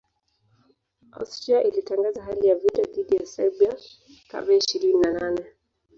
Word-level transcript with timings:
Austria 1.13 1.63
ilitangaza 1.63 2.23
hali 2.23 2.47
ya 2.47 2.55
vita 2.55 2.81
dhidi 2.83 3.15
ya 3.15 3.25
Serbia 3.25 3.73
tarehe 4.31 4.57
ishirini 4.57 4.99
na 4.99 5.11
nane 5.13 5.45